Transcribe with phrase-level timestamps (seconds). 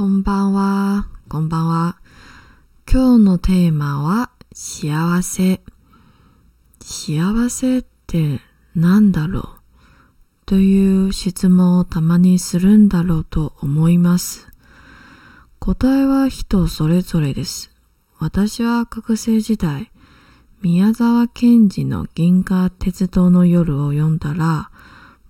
[0.00, 1.96] こんばんは、こんばんは。
[2.90, 5.60] 今日のテーマは幸せ。
[6.80, 8.40] 幸せって
[8.74, 9.44] 何だろう？
[10.46, 14.48] という質問をたまにするんだろうと思います。
[15.58, 17.70] 答えは人それぞれです。
[18.18, 19.90] 私は学生時代、
[20.62, 24.70] 宮沢賢治の銀河鉄道の夜を読んだら、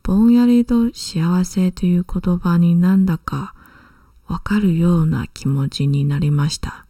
[0.05, 3.57] ぼんやりと幸せという言葉になんだか
[4.31, 6.87] わかるような気持ちになりました。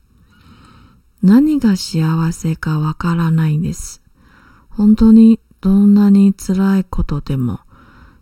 [1.23, 4.03] 何が幸せかわからないんです。
[4.69, 7.61] 本当にどんなに辛いことでも、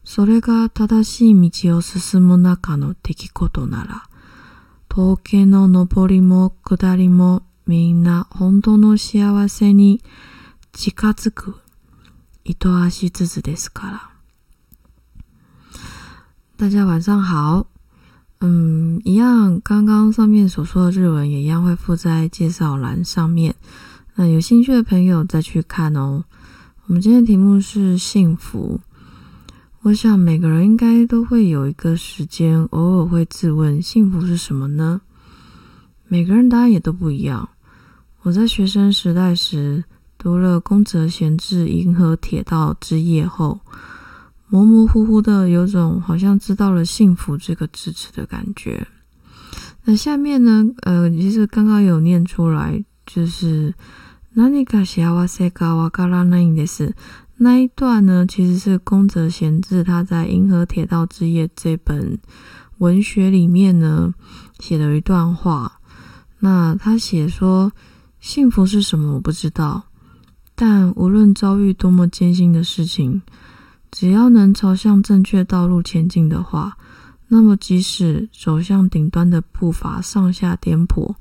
[0.04, 4.04] それが正しい道を進む中の出来事なら、
[4.88, 10.00] 峠の上りも下りもみんな本当の幸せに
[10.72, 11.56] 近づく
[12.44, 14.10] 糸足ずつですから。
[16.56, 17.77] 大家晚上好。
[18.40, 23.52] 嗯，一样，刚刚上面所说的日文也一样会附在介绍栏上面。
[24.14, 26.24] 那有兴趣的朋友再去看哦。
[26.86, 28.80] 我们今天的题目是幸福。
[29.82, 35.00] 我想每个人应该都会有一个时间，偶尔会自问幸福是什么呢？
[36.06, 37.48] 每个人答案也都不一样。
[38.22, 39.82] 我在学生时代时
[40.16, 43.58] 读了宫泽贤治《银河铁道之夜》后。
[44.50, 48.86] 模模糊糊的，有种好像知道了“幸福”这个字词的感觉。
[49.84, 50.66] 那下面呢？
[50.82, 53.74] 呃，其实刚刚有念出来，就是
[54.32, 56.94] “那尼卡西阿瓦塞嘎瓦嘎拉那因的是
[57.36, 62.18] 那一段呢，其实是宫泽贤治他在《银河铁道之夜》这本
[62.78, 64.14] 文学里面呢
[64.58, 65.80] 写的一段话。
[66.38, 67.70] 那他写说
[68.18, 69.14] ：“幸福是什么？
[69.14, 69.84] 我不知道，
[70.54, 73.20] 但无论遭遇多么艰辛的事情。”
[73.90, 76.76] 只要能朝向正确道路前进的话，
[77.28, 81.14] 那么即使走向顶端的步伐上下颠簸，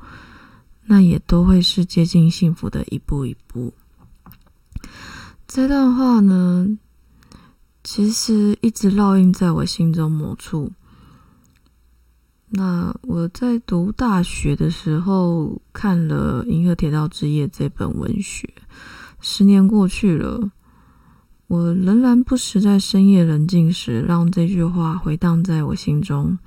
[0.85, 3.73] 那也都会是接近幸福的一步一步。
[5.47, 6.77] 这段话呢，
[7.83, 10.72] 其实一直烙印在我心中某处。
[12.50, 18.50] 那我在读大学的时候看了《银河铁道之夜》这本文学，
[19.19, 20.50] 十年过去了。
[21.47, 26.38] 我仍然不时在深夜冷静时，让这句话回荡在我心中。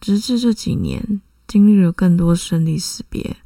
[0.00, 3.36] 直至这几年，经历了更多生离死别，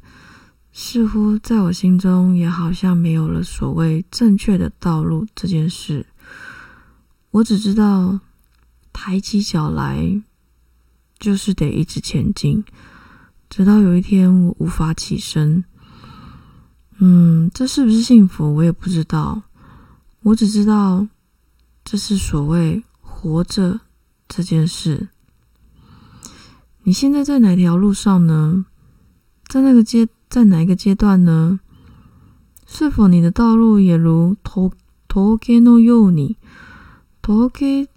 [0.71, 6.05] 似乎在我心中也好像没有了所谓正确的道路这件事。
[7.31, 8.21] 我只知道，
[8.93, 10.21] 抬起脚来，
[11.19, 12.63] 就是得一直前进，
[13.49, 15.65] 直到有一天我无法起身。
[16.99, 18.55] 嗯，这是不是幸福？
[18.55, 19.43] 我也不知道。
[20.27, 21.07] 我只知道，
[21.85, 23.79] 这是所谓活着
[24.27, 25.07] 这件事。
[26.83, 28.65] 你现在在哪条路上呢？
[29.47, 31.61] 在那个阶，在哪一个阶段呢？
[32.65, 34.73] 是否你的道路也如头
[35.07, 36.35] 头给诺右你
[37.21, 37.87] 头给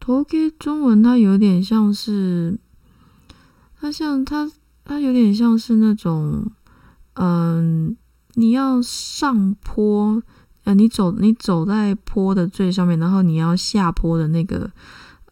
[0.00, 2.58] 头给中文，它有点像是，
[3.78, 4.50] 它像它
[4.84, 6.50] 它有点像是那种，
[7.12, 7.96] 嗯，
[8.34, 10.20] 你要上坡。
[10.68, 14.70] 呃，你走，你走在坡的最上面，然后你要下坡的那个，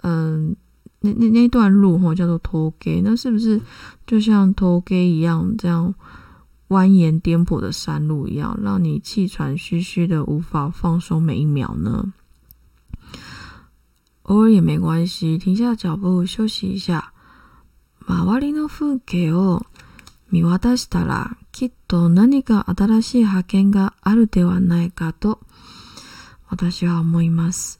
[0.00, 0.56] 嗯，
[1.00, 3.60] 那那那段路哈，叫做托给，那是不是
[4.06, 5.94] 就像托给一样，这样
[6.68, 12.14] 蜿蜒颠簸的山路一样，让你气喘吁吁的，无法放松每一秒呢？
[14.22, 17.12] 偶尔也没关系，停下脚步休息一下。
[18.06, 19.66] 马瓦里诺夫给哦。
[20.31, 25.39] 見渡したらきっと何か新しい発見があるではないかと
[26.47, 27.79] 私は思います。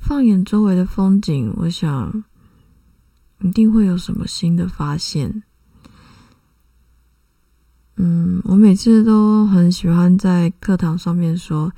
[0.00, 2.24] 放眼周围的风景，我想
[3.40, 5.42] 一定会有什么新的发现。
[7.96, 11.72] 嗯，我每次都很喜欢在课堂上面说，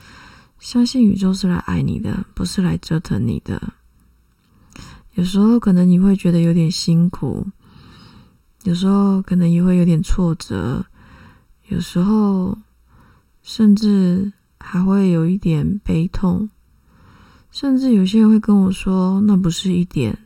[0.59, 3.75] 相信宇宙是来爱你的，不是来折腾你的。
[5.15, 7.47] 有时候可能你会觉得有点辛苦。
[8.64, 10.86] 有时候可能也会有点挫折，
[11.70, 12.58] 有时候
[13.42, 16.50] 甚至还会有一点悲痛，
[17.52, 20.20] 甚至有些人会跟我说：“那不是一点，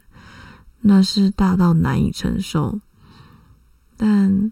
[0.82, 2.80] 那是大到难以承受。”
[3.96, 4.52] 但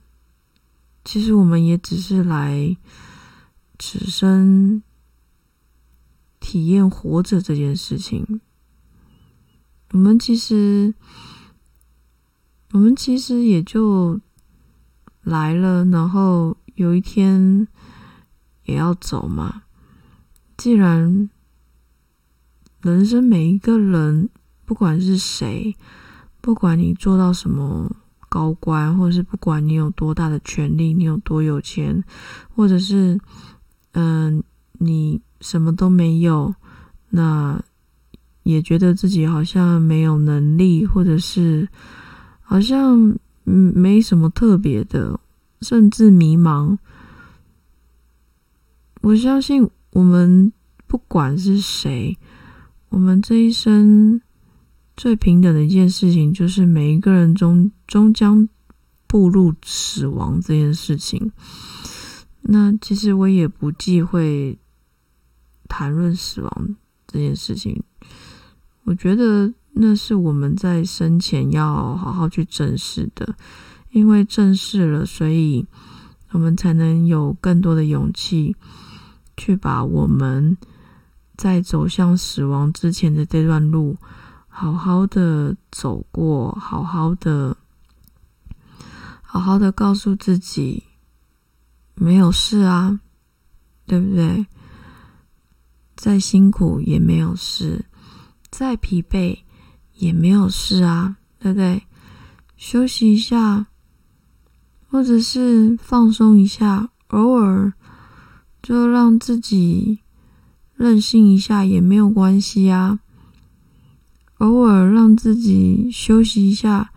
[1.04, 2.78] 其实我们也只是来
[3.80, 4.84] 此生
[6.40, 8.40] 体验活着这件事情。
[9.92, 10.94] 我们其实。
[12.74, 14.20] 我们其实也就
[15.24, 17.68] 来了，然后有一天
[18.64, 19.64] 也要走嘛。
[20.58, 21.30] 既然
[22.82, 24.30] 人生每一个人，
[24.66, 25.76] 不管是谁，
[26.40, 27.94] 不管你做到什么
[28.30, 32.04] 高官，或者是不管你有多大的权利，你有多有钱，
[32.56, 33.20] 或者是
[33.92, 34.42] 嗯，
[34.74, 36.56] 你什么都没有，
[37.10, 37.62] 那
[38.44, 41.68] 也觉得自己好像没有能力，或者是
[42.52, 45.18] 好像嗯没什么特别的，
[45.62, 46.78] 甚至迷茫。
[49.00, 50.52] 我相信我们
[50.86, 52.18] 不管是谁，
[52.90, 54.20] 我们这一生。
[54.98, 58.48] 最平等的一件事情，就是每一个人终终将
[59.08, 61.32] 步入死亡这件事情。
[62.42, 64.60] 那其实我也不忌讳
[65.68, 66.76] 谈论死亡
[67.08, 67.82] 这件事情。
[68.84, 73.36] 我觉得那是我们在生前要好好去正视的，
[73.92, 75.66] 因为正视了，所以
[76.32, 78.56] 我们才能有更多的勇气
[79.38, 80.58] 去把我们
[81.38, 83.98] 在走向死亡之前的这段路。
[84.54, 87.56] 好好的走过，好好的，
[89.22, 90.84] 好好的告诉自己，
[91.96, 93.00] 没有事啊，
[93.88, 94.46] 对不对？
[95.96, 97.86] 再辛苦也没有事，
[98.52, 99.40] 再疲惫
[100.02, 101.84] 也没有事啊，对不对？
[102.58, 103.68] 休息一下，
[104.90, 107.72] 或者是放松一下，偶尔
[108.62, 110.00] 就让自己
[110.76, 113.00] 任性一下也没有关系啊。
[114.40, 116.92] 偶尔让自己休息一下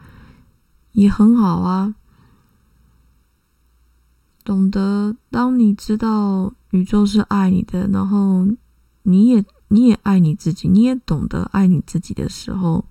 [0.92, 1.94] 也很好啊。
[4.42, 8.46] 懂得，当你知道宇宙是爱你的，然后
[9.02, 12.84] 你也你也爱你自己，你也懂得爱你自己的时候，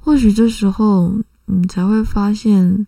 [0.00, 1.14] 或许这时候
[1.46, 2.86] 你才会发现，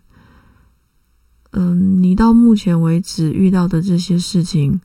[1.52, 4.81] 嗯，你到目前为止遇到的这些事情，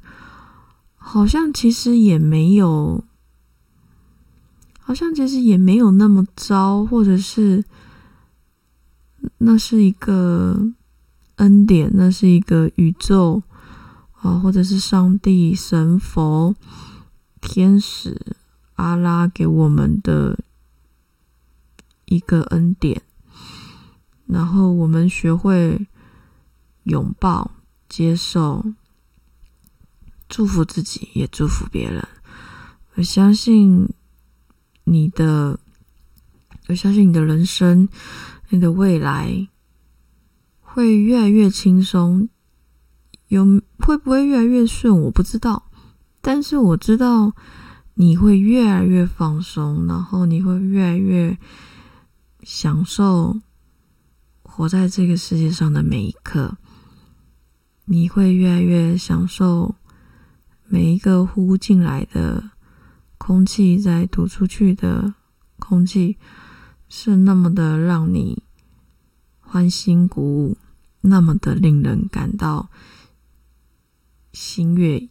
[0.96, 3.04] 好像其实也没有。
[4.88, 7.66] 好像其实也没有那么糟，或者是
[9.40, 10.68] 那是一个
[11.38, 13.42] 恩典，那是一个宇宙
[14.22, 16.54] 啊，或者是上帝、神佛、
[17.46, 18.36] 天使、
[18.76, 20.40] 阿拉给我们的
[22.06, 23.02] 一个恩典。
[24.26, 25.88] 然后我们学会
[26.84, 27.52] 拥抱、
[27.88, 28.66] 接受、
[30.28, 32.06] 祝福自己，也祝福别人。
[32.96, 33.88] 我相信。
[34.88, 35.60] 你的，
[36.68, 37.90] 我相信你的人生，
[38.50, 39.48] 你的未来
[40.62, 42.30] 会越来越轻松，
[43.30, 43.44] 有
[43.80, 45.02] 会不会越来越顺？
[45.02, 45.65] 我不知道，
[46.28, 47.34] 但是我知道
[47.94, 51.38] 你会越来越放松，然后你会越来越
[52.42, 53.40] 享受
[54.42, 56.58] 活在这个世界上的每一刻，
[57.86, 59.76] 你会越来越享受
[60.66, 62.50] 每一个呼进来的。
[63.20, 65.14] 空气在吐出去的
[65.58, 66.18] 空气
[66.90, 68.44] 是那么的让你
[69.40, 70.58] 欢欣鼓舞，
[71.02, 72.70] 那么的令人感到
[74.34, 75.08] 心悦。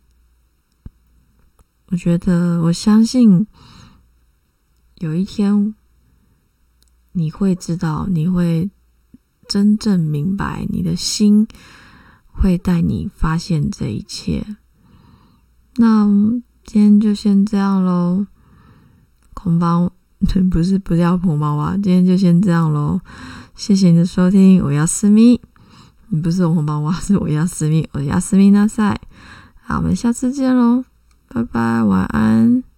[1.86, 3.46] 我觉得，我相信
[4.96, 5.74] 有一天
[7.12, 8.70] 你会知道，你会
[9.48, 11.46] 真正明白，你的心
[12.26, 14.56] 会带你发现这一切。
[15.76, 16.42] 那。
[16.66, 18.26] 今天就先这样喽，
[19.34, 19.92] 红包
[20.50, 21.74] 不是不要红包啊！
[21.74, 23.02] 今天就先这样喽，
[23.54, 25.38] 谢谢你的收听，我要私密，
[26.08, 28.98] 你不是红包哇，是我要私密，我要私密那赛，
[29.60, 30.86] 好，我们下次见喽，
[31.34, 32.73] 拜拜，晚安。